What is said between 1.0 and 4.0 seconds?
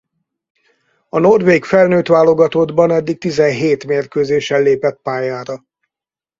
A norvég felnőtt válogatottban eddig tizenhét